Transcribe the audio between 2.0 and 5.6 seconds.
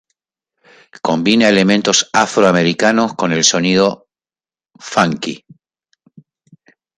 afroamericanos con el sonido funky.